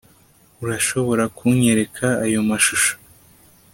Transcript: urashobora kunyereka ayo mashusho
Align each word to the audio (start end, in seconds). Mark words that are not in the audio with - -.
urashobora 0.63 1.23
kunyereka 1.37 2.05
ayo 2.25 2.41
mashusho 2.49 2.93